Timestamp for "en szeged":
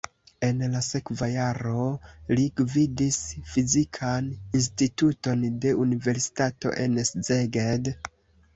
6.87-7.95